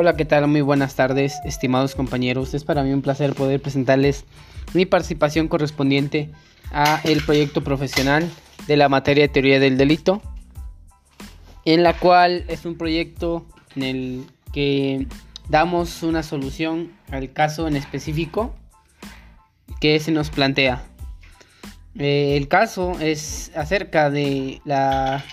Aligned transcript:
Hola, 0.00 0.14
¿qué 0.14 0.24
tal? 0.24 0.46
Muy 0.46 0.60
buenas 0.60 0.94
tardes, 0.94 1.40
estimados 1.44 1.96
compañeros. 1.96 2.54
Es 2.54 2.62
para 2.62 2.84
mí 2.84 2.92
un 2.92 3.02
placer 3.02 3.34
poder 3.34 3.60
presentarles 3.60 4.26
mi 4.72 4.86
participación 4.86 5.48
correspondiente 5.48 6.30
a 6.70 7.00
el 7.02 7.20
proyecto 7.24 7.64
profesional 7.64 8.30
de 8.68 8.76
la 8.76 8.88
materia 8.88 9.24
de 9.24 9.28
teoría 9.28 9.58
del 9.58 9.76
delito, 9.76 10.22
en 11.64 11.82
la 11.82 11.94
cual 11.94 12.44
es 12.46 12.64
un 12.64 12.78
proyecto 12.78 13.44
en 13.74 13.82
el 13.82 14.26
que 14.52 15.08
damos 15.48 16.04
una 16.04 16.22
solución 16.22 16.92
al 17.10 17.32
caso 17.32 17.66
en 17.66 17.74
específico 17.74 18.54
que 19.80 19.98
se 19.98 20.12
nos 20.12 20.30
plantea. 20.30 20.84
Eh, 21.98 22.36
el 22.36 22.46
caso 22.46 22.92
es 23.00 23.50
acerca 23.56 24.10
de 24.10 24.60
la, 24.64 25.24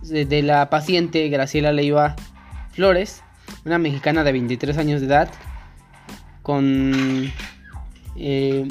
de 0.00 0.42
la 0.42 0.70
paciente 0.70 1.28
Graciela 1.28 1.70
Leiva 1.70 2.16
Flores, 2.72 3.22
una 3.64 3.78
mexicana 3.78 4.24
de 4.24 4.32
23 4.32 4.76
años 4.78 5.00
de 5.00 5.06
edad, 5.06 5.30
con 6.42 6.92
8 6.94 7.30
eh, 8.16 8.66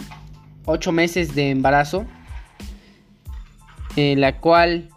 meses 0.92 1.36
de 1.36 1.52
embarazo, 1.52 2.06
eh, 3.96 4.16
la 4.18 4.40
cual 4.40 4.90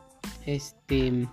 este, 0.47 1.27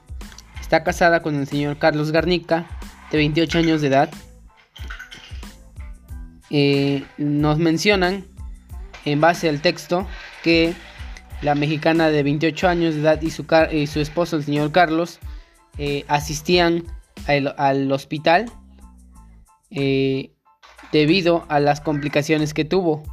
está 0.59 0.83
casada 0.83 1.21
con 1.21 1.35
el 1.35 1.47
señor 1.47 1.77
Carlos 1.77 2.11
Garnica, 2.11 2.65
de 3.11 3.17
28 3.17 3.57
años 3.59 3.81
de 3.81 3.87
edad. 3.87 4.09
Eh, 6.49 7.03
nos 7.17 7.57
mencionan, 7.57 8.25
en 9.05 9.21
base 9.21 9.49
al 9.49 9.61
texto, 9.61 10.07
que 10.43 10.73
la 11.41 11.55
mexicana 11.55 12.09
de 12.09 12.21
28 12.23 12.67
años 12.67 12.95
de 12.95 13.01
edad 13.01 13.21
y 13.21 13.31
su, 13.31 13.45
y 13.71 13.87
su 13.87 14.01
esposo, 14.01 14.35
el 14.35 14.43
señor 14.43 14.71
Carlos, 14.71 15.19
asistían 16.09 16.83
al, 17.29 17.91
hospital 17.91 18.51
eh, 19.69 20.31
debido 20.91 21.45
a 21.47 21.59
las 21.59 21.81
complicaciones 21.81 22.53
que 22.53 22.65
tuvo. 22.65 23.03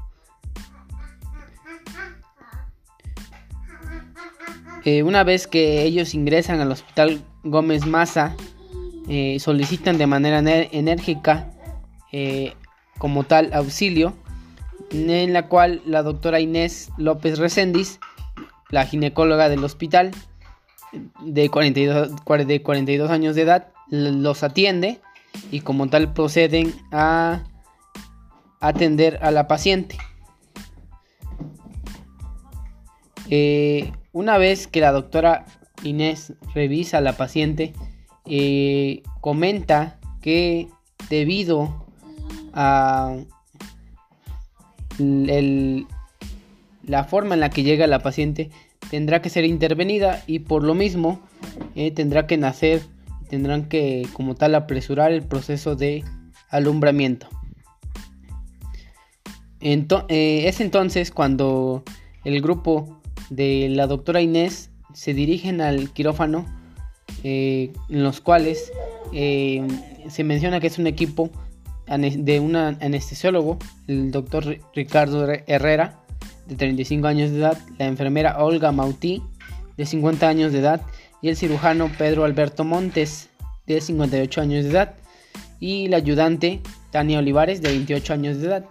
Eh, 4.84 5.03
una 5.03 5.25
vez 5.25 5.47
que 5.47 5.83
ellos 5.83 6.14
ingresan 6.14 6.61
al 6.61 6.70
hospital 6.70 7.20
Gómez 7.42 7.86
Maza, 7.86 8.36
eh, 9.08 9.39
solicitan 9.41 9.98
de 9.98 10.06
manera 10.06 10.39
enérgica 10.39 11.53
como 12.97 13.25
tal 13.25 13.53
auxilio, 13.53 14.17
en 14.91 15.34
la 15.34 15.48
cual 15.48 15.83
la 15.84 16.03
doctora 16.03 16.41
Inés 16.41 16.89
López 16.97 17.39
Recendis, 17.39 18.01
la 18.70 18.86
ginecóloga 18.86 19.51
del 19.51 19.62
hospital, 19.64 20.12
de 21.20 21.48
42, 21.48 22.12
de 22.47 22.62
42 22.62 23.11
años 23.11 23.34
de 23.34 23.42
edad, 23.42 23.69
los 23.89 24.42
atiende 24.42 25.01
y 25.51 25.61
como 25.61 25.89
tal 25.89 26.12
proceden 26.12 26.75
a 26.92 27.45
atender 28.61 29.19
a 29.23 29.31
la 29.31 29.47
paciente. 29.47 29.97
Eh, 33.29 33.92
una 34.12 34.39
vez 34.39 34.67
que 34.67 34.81
la 34.81 34.92
doctora 34.92 35.45
Inés 35.83 36.33
revisa 36.55 36.98
a 36.98 37.01
la 37.01 37.14
paciente, 37.14 37.75
eh, 38.25 39.03
comenta 39.20 39.98
que 40.20 40.69
debido 41.11 41.87
a 42.53 43.17
la 46.83 47.05
forma 47.05 47.34
en 47.34 47.41
la 47.41 47.51
que 47.51 47.62
llega 47.62 47.87
la 47.87 47.98
paciente 47.98 48.51
tendrá 48.91 49.23
que 49.23 49.31
ser 49.31 49.45
intervenida 49.45 50.23
y 50.27 50.41
por 50.41 50.62
lo 50.62 50.75
mismo 50.75 51.20
eh, 51.75 51.91
tendrá 51.91 52.27
que 52.27 52.37
nacer 52.37 52.83
tendrán 53.29 53.69
que 53.69 54.06
como 54.12 54.37
tal 54.37 54.55
apresurar 54.55 55.11
el 55.11 55.23
proceso 55.23 55.74
de 55.74 56.05
alumbramiento. 56.48 57.29
Eh, 59.61 60.45
es 60.47 60.61
entonces 60.61 61.11
cuando 61.11 61.83
el 62.24 62.41
grupo 62.41 63.01
de 63.30 63.69
la 63.69 63.89
doctora 63.89 64.20
Inés 64.20 64.70
se 64.95 65.13
dirigen 65.13 65.61
al 65.61 65.91
quirófano 65.92 66.47
eh, 67.24 67.73
en 67.89 68.05
los 68.05 68.20
cuales 68.20 68.70
se 69.13 70.24
menciona 70.24 70.61
que 70.61 70.68
es 70.68 70.79
un 70.79 70.86
equipo 70.86 71.30
de 71.89 72.41
un 72.41 72.55
anestesiólogo, 72.55 73.58
el 73.89 74.13
doctor 74.13 74.58
Ricardo 74.74 75.27
Herrera, 75.47 76.05
de 76.46 76.57
35 76.57 77.07
años 77.07 77.30
de 77.30 77.39
edad, 77.39 77.58
la 77.79 77.86
enfermera 77.86 78.42
Olga 78.42 78.73
Mautí, 78.73 79.23
de 79.77 79.86
50 79.86 80.29
años 80.29 80.52
de 80.52 80.61
edad, 80.61 80.83
y 81.23 81.29
el 81.29 81.36
cirujano 81.36 81.90
Pedro 81.98 82.24
Alberto 82.24 82.64
Montes, 82.64 83.29
de 83.67 83.80
58 83.80 84.40
años 84.40 84.64
de 84.64 84.70
edad, 84.70 84.95
y 85.61 85.89
la 85.89 85.96
ayudante 85.96 86.61
Tania 86.90 87.18
Olivares, 87.18 87.62
de 87.62 87.70
28 87.70 88.12
años 88.12 88.39
de 88.39 88.46
edad. 88.46 88.64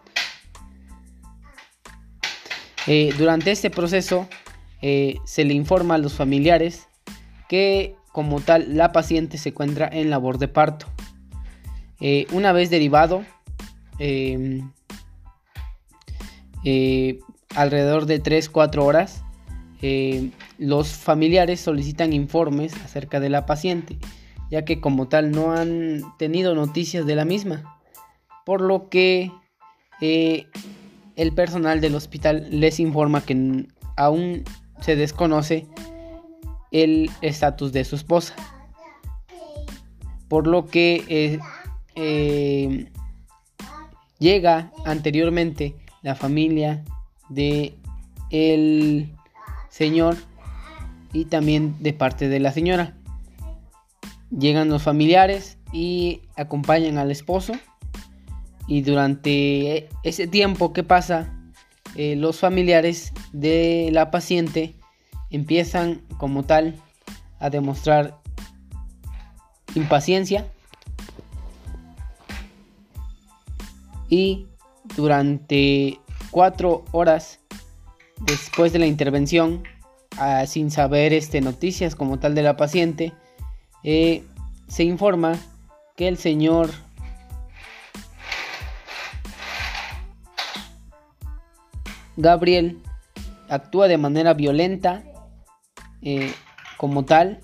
Eh, 2.88 3.14
durante 3.18 3.52
este 3.52 3.69
proceso 3.69 4.28
eh, 4.81 5.16
se 5.25 5.44
le 5.44 5.56
informa 5.56 5.96
a 5.96 5.97
los 5.97 6.14
familiares 6.14 6.88
que 7.50 7.96
como 8.12 8.41
tal 8.41 8.78
la 8.78 8.91
paciente 8.91 9.38
se 9.40 9.50
encuentra 9.50 9.90
en 9.91 10.09
labor 10.09 10.38
de 10.38 10.47
parto. 10.47 10.85
Eh, 12.00 12.28
una 12.31 12.52
vez 12.52 12.69
derivado, 12.69 13.25
alrededor 17.56 18.06
de 18.06 18.22
3-4 18.22 18.84
horas, 18.84 19.24
los 20.58 20.90
familiares 20.94 21.60
solicitan 21.60 22.14
informes 22.14 22.74
acerca 22.84 23.20
de 23.20 23.30
la 23.30 23.46
paciente, 23.46 23.98
ya 24.50 24.66
que 24.66 24.80
como 24.80 25.08
tal 25.08 25.32
no 25.32 25.52
han 25.52 26.02
tenido 26.18 26.56
noticias 26.56 27.06
de 27.06 27.16
la 27.16 27.26
misma, 27.26 27.80
por 28.46 28.62
lo 28.62 28.90
que 28.90 29.32
eh, 30.02 30.48
el 31.16 31.34
personal 31.34 31.82
del 31.82 31.96
hospital 31.96 32.48
les 32.52 32.80
informa 32.80 33.22
que 33.22 33.68
aún 33.96 34.44
se 34.82 34.96
desconoce 34.96 35.66
el 36.72 37.10
estatus 37.22 37.72
de 37.72 37.86
su 37.86 37.96
esposa, 37.96 38.36
por 40.28 40.48
lo 40.48 40.68
que 40.68 41.04
eh, 41.08 41.40
eh, 41.96 42.92
llega 44.20 44.72
anteriormente 44.86 45.76
la 46.02 46.16
familia 46.16 46.84
de 47.30 47.75
el 48.30 49.12
señor 49.69 50.16
y 51.13 51.25
también 51.25 51.75
de 51.81 51.94
parte 51.94 52.30
de 52.30 52.40
la 52.40 52.52
señora. 52.52 52.96
Llegan 54.31 54.69
los 54.69 54.84
familiares 54.84 55.58
y 55.72 56.22
acompañan 56.35 56.97
al 56.97 57.12
esposo 57.12 57.53
y 58.68 58.81
durante 58.81 59.90
ese 60.03 60.28
tiempo 60.28 60.74
que 60.74 60.84
pasa 60.84 61.31
eh, 61.96 62.16
los 62.16 62.40
familiares 62.40 63.14
de 63.31 63.90
la 63.91 64.12
paciente 64.12 64.75
empiezan 65.30 66.02
como 66.18 66.44
tal 66.44 66.75
a 67.40 67.50
demostrar 67.50 68.18
impaciencia 69.75 70.47
y 74.09 74.47
durante 74.96 76.00
cuatro 76.35 76.84
horas 76.91 77.40
después 78.25 78.73
de 78.73 78.79
la 78.79 78.88
intervención 78.88 79.63
sin 80.47 80.69
saber 80.69 81.13
este, 81.13 81.40
noticias 81.40 81.96
como 81.96 82.19
tal 82.19 82.35
de 82.35 82.44
la 82.44 82.57
paciente, 82.57 83.13
eh, 83.84 84.22
se 84.68 84.84
informa 84.84 85.40
que 85.96 86.09
el 86.09 86.18
señor 86.18 86.72
Gabriel 92.18 92.81
actúa 93.47 93.88
de 93.88 93.97
manera 93.97 94.34
violenta 94.34 95.05
eh, 96.02 96.34
como 96.76 97.05
tal, 97.05 97.40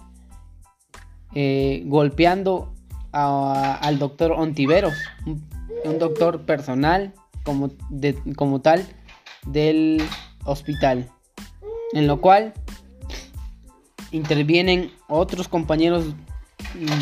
eh, 1.34 1.84
golpeando 1.86 2.74
al 3.14 4.00
doctor 4.00 4.34
Ontiveros, 4.34 4.96
un, 5.26 5.98
doctor 5.98 6.42
personal 6.42 7.14
como, 7.44 7.70
como 8.36 8.62
tal 8.62 8.88
del 9.46 10.04
hospital. 10.46 11.10
En 11.94 12.08
lo 12.08 12.22
cual 12.22 12.54
intervienen 14.12 14.92
otros 15.08 15.48
compañeros 15.48 16.06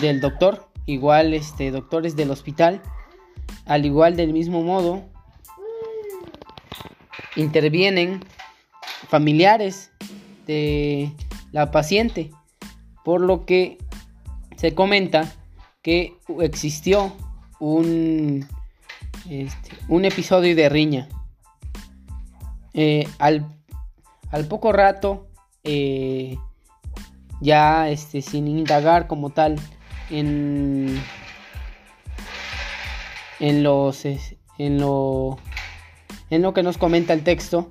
del 0.02 0.22
doctor, 0.22 0.68
igual 0.86 1.34
este 1.34 1.72
doctores 1.72 2.16
del 2.16 2.32
hospital, 2.32 2.82
al 3.66 3.86
igual 3.86 4.16
del 4.16 4.34
mismo 4.34 4.64
modo 4.64 5.04
intervienen 7.36 8.20
familiares 9.08 9.92
de 10.46 11.12
la 11.52 11.72
paciente, 11.72 12.32
por 13.04 13.22
lo 13.22 13.46
que 13.46 13.78
se 14.58 14.74
comenta 14.76 15.32
que 15.82 16.18
existió 16.40 17.14
un, 17.60 18.48
este, 19.30 19.72
un 19.88 20.06
episodio 20.06 20.56
de 20.56 20.70
riña. 20.70 21.08
Eh, 22.74 23.08
al 23.20 23.46
poco 24.48 24.72
rato, 24.72 25.28
eh, 25.64 26.38
ya 27.42 27.90
este, 27.90 28.22
sin 28.22 28.48
indagar 28.48 29.08
como 29.08 29.30
tal 29.30 29.56
en, 30.10 31.02
en 33.40 33.64
los 33.64 34.06
en 34.06 34.80
lo 34.80 35.38
en 36.30 36.42
lo 36.42 36.54
que 36.54 36.64
nos 36.64 36.78
comenta 36.78 37.14
el 37.14 37.24
texto 37.24 37.70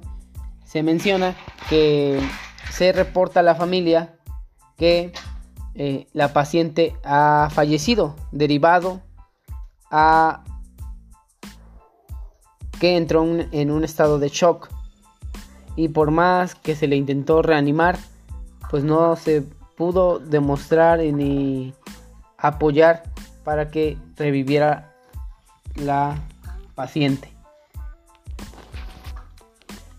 se 0.65 0.83
menciona 0.83 1.35
que 1.69 2.21
se 2.71 2.93
reporta 2.93 3.41
a 3.41 3.43
la 3.43 3.55
familia 3.55 4.15
que 4.77 5.13
eh, 5.75 6.07
la 6.13 6.33
paciente 6.33 6.95
ha 7.05 7.49
fallecido 7.53 8.17
derivado 8.33 9.01
a 9.91 10.45
que 12.81 12.97
entró 12.97 13.25
en 13.25 13.71
un 13.71 13.85
estado 13.85 14.19
de 14.19 14.29
shock 14.29 14.69
y 15.77 15.89
por 15.89 16.11
más 16.11 16.55
que 16.55 16.75
se 16.75 16.87
le 16.87 16.97
intentó 16.97 17.43
reanimar 17.43 17.99
pues 18.71 18.85
no 18.85 19.17
se 19.17 19.43
pudo 19.77 20.19
demostrar 20.19 20.99
ni 20.99 21.73
apoyar 22.37 23.05
para 23.45 23.71
que 23.71 23.97
reviviera 24.17 24.95
la 25.77 26.21
paciente. 26.75 27.33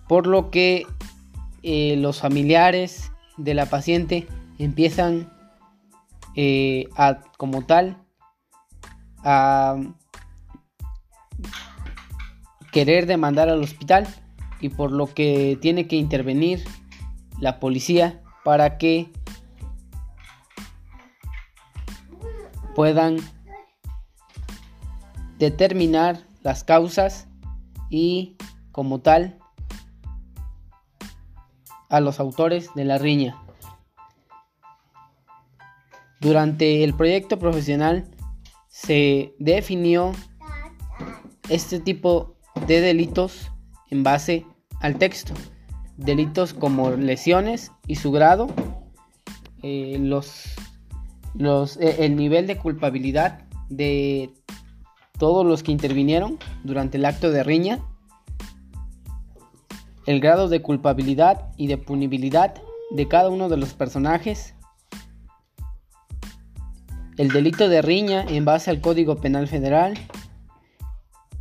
Por 0.07 0.27
lo 0.27 0.49
que 0.49 0.85
eh, 1.63 1.95
los 1.97 2.19
familiares 2.19 3.11
de 3.37 3.53
la 3.53 3.65
paciente 3.67 4.27
empiezan 4.57 5.31
eh, 6.35 6.87
a, 6.95 7.21
como 7.37 7.65
tal, 7.65 7.97
a 9.23 9.77
querer 12.71 13.05
demandar 13.05 13.49
al 13.49 13.61
hospital 13.61 14.07
y 14.59 14.69
por 14.69 14.91
lo 14.91 15.07
que 15.07 15.57
tiene 15.61 15.87
que 15.87 15.95
intervenir 15.95 16.63
la 17.39 17.59
policía 17.59 18.21
para 18.43 18.77
que 18.77 19.11
puedan 22.75 23.17
determinar 25.37 26.19
las 26.43 26.63
causas 26.63 27.27
y 27.89 28.37
como 28.71 28.99
tal 28.99 29.39
a 31.89 31.99
los 31.99 32.19
autores 32.19 32.69
de 32.75 32.85
la 32.85 32.97
riña. 32.97 33.41
Durante 36.19 36.83
el 36.83 36.93
proyecto 36.93 37.39
profesional 37.39 38.09
se 38.67 39.33
definió 39.39 40.11
este 41.49 41.79
tipo 41.79 42.38
de 42.67 42.81
delitos 42.81 43.51
en 43.89 44.03
base 44.03 44.45
al 44.81 44.97
texto. 44.97 45.33
Delitos 45.97 46.53
como 46.53 46.91
lesiones 46.91 47.71
y 47.87 47.95
su 47.95 48.11
grado, 48.11 48.47
eh, 49.61 49.95
eh, 51.39 51.95
el 51.99 52.15
nivel 52.15 52.47
de 52.47 52.57
culpabilidad 52.57 53.41
de 53.69 54.31
todos 55.17 55.45
los 55.45 55.63
que 55.63 55.71
intervinieron 55.71 56.39
durante 56.63 56.97
el 56.97 57.05
acto 57.05 57.31
de 57.31 57.43
riña, 57.43 57.79
el 60.05 60.21
grado 60.21 60.47
de 60.47 60.61
culpabilidad 60.61 61.51
y 61.57 61.67
de 61.67 61.77
punibilidad 61.77 62.55
de 62.91 63.07
cada 63.07 63.29
uno 63.29 63.49
de 63.49 63.57
los 63.57 63.73
personajes, 63.73 64.55
el 67.17 67.29
delito 67.29 67.67
de 67.67 67.81
riña 67.81 68.23
en 68.23 68.45
base 68.45 68.71
al 68.71 68.79
Código 68.79 69.17
Penal 69.17 69.47
Federal 69.47 69.95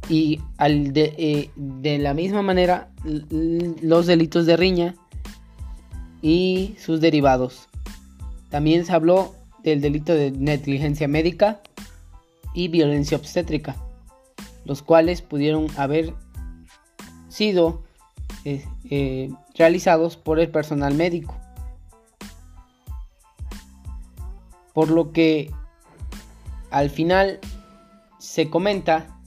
y 0.08 0.40
al 0.56 0.92
de, 0.92 1.14
eh, 1.18 1.50
de 1.56 1.98
la 1.98 2.14
misma 2.14 2.42
manera 2.42 2.90
los 3.04 4.06
delitos 4.06 4.46
de 4.46 4.56
riña 4.56 4.94
y 6.22 6.74
sus 6.78 7.00
derivados. 7.00 7.68
También 8.50 8.86
se 8.86 8.92
habló 8.92 9.34
del 9.62 9.80
delito 9.80 10.14
de 10.14 10.30
negligencia 10.30 11.08
médica 11.08 11.60
y 12.54 12.68
violencia 12.68 13.16
obstétrica, 13.16 13.76
los 14.64 14.82
cuales 14.82 15.22
pudieron 15.22 15.66
haber 15.76 16.14
sido 17.28 17.82
eh, 18.44 18.64
eh, 18.90 19.30
realizados 19.54 20.16
por 20.16 20.40
el 20.40 20.50
personal 20.50 20.94
médico. 20.94 21.36
Por 24.72 24.90
lo 24.90 25.12
que 25.12 25.50
al 26.70 26.88
final 26.88 27.40
se 28.18 28.48
comenta 28.48 29.17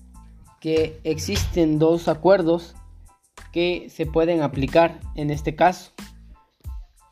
que 0.62 1.02
existen 1.04 1.80
dos 1.80 2.08
acuerdos 2.08 2.76
que 3.52 3.90
se 3.90 4.06
pueden 4.06 4.44
aplicar 4.44 5.00
en 5.16 5.32
este 5.32 5.56
caso. 5.56 5.92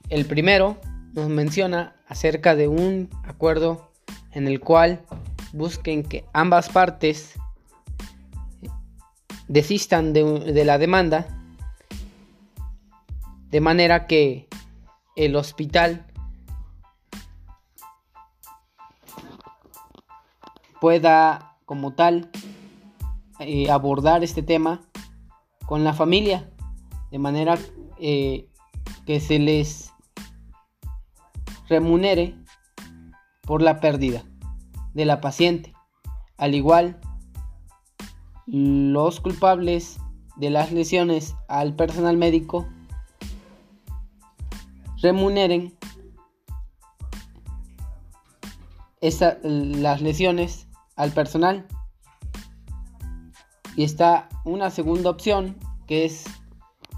El 0.10 0.26
primero 0.26 0.78
nos 1.14 1.28
menciona 1.30 1.96
acerca 2.08 2.56
de 2.56 2.68
un 2.68 3.10
acuerdo 3.24 3.92
en 4.32 4.48
el 4.48 4.60
cual 4.60 5.02
busquen 5.52 6.04
que 6.04 6.26
ambas 6.32 6.70
partes 6.70 7.34
desistan 9.48 10.14
de, 10.14 10.64
la 10.64 10.78
demanda 10.78 11.28
de 13.50 13.62
manera 13.62 14.06
que 14.06 14.48
el 15.16 15.36
hospital 15.36 16.06
pueda 20.80 21.58
como 21.66 21.96
tal 21.96 22.30
eh, 23.40 23.72
abordar 23.72 24.24
este 24.24 24.44
tema 24.44 24.82
con 25.66 25.84
la 25.84 25.94
familia 25.94 26.50
de 27.12 27.20
manera 27.20 27.58
eh, 28.00 28.50
que 29.06 29.20
se 29.20 29.40
les 29.40 29.94
remunere 31.68 32.36
por 33.44 33.62
la 33.62 33.80
pérdida 33.80 34.24
de 34.94 35.06
la 35.06 35.22
paciente. 35.22 35.74
Al 36.38 36.56
igual, 36.56 37.00
los 38.46 39.20
culpables 39.20 40.00
de 40.38 40.50
las 40.50 40.72
lesiones 40.72 41.36
al 41.48 41.76
personal 41.76 42.18
médico 42.18 42.68
remuneren 45.02 45.78
las 49.02 50.02
lesiones 50.02 50.68
al 50.96 51.12
personal. 51.12 51.68
Y 53.76 53.84
está 53.84 54.30
una 54.44 54.70
segunda 54.70 55.10
opción 55.10 55.56
que 55.88 56.06
es 56.06 56.26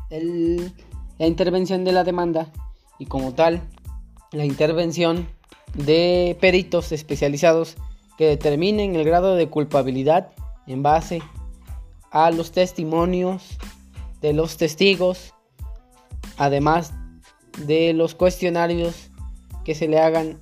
la 0.09 1.27
intervención 1.27 1.83
de 1.83 1.91
la 1.91 2.03
demanda 2.03 2.51
y 2.99 3.05
como 3.05 3.33
tal 3.33 3.61
la 4.31 4.45
intervención 4.45 5.27
de 5.73 6.37
peritos 6.39 6.91
especializados 6.91 7.75
que 8.17 8.25
determinen 8.25 8.95
el 8.95 9.03
grado 9.03 9.35
de 9.35 9.49
culpabilidad 9.49 10.31
en 10.67 10.83
base 10.83 11.21
a 12.11 12.29
los 12.31 12.51
testimonios 12.51 13.57
de 14.21 14.33
los 14.33 14.57
testigos, 14.57 15.33
además 16.37 16.93
de 17.65 17.93
los 17.93 18.15
cuestionarios 18.15 19.09
que 19.63 19.75
se 19.75 19.87
le 19.87 19.99
hagan 19.99 20.39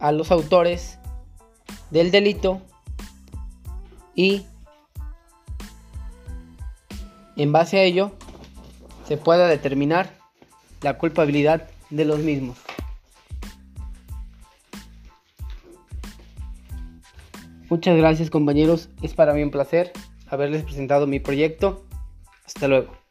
a 0.00 0.12
los 0.12 0.30
autores 0.30 0.98
del 1.90 2.10
delito 2.10 2.60
y 4.14 4.46
en 7.36 7.52
base 7.52 7.78
a 7.78 7.82
ello 7.82 8.12
se 9.06 9.16
pueda 9.16 9.48
determinar 9.48 10.10
la 10.82 10.98
culpabilidad 10.98 11.68
de 11.90 12.04
los 12.04 12.18
mismos. 12.20 12.58
Muchas 17.70 17.96
gracias 17.96 18.30
compañeros, 18.30 18.90
es 19.02 19.14
para 19.14 19.32
mí 19.32 19.42
un 19.42 19.50
placer 19.50 19.92
haberles 20.28 20.62
presentado 20.62 21.06
mi 21.06 21.20
proyecto. 21.20 21.84
Hasta 22.46 22.68
luego. 22.68 23.03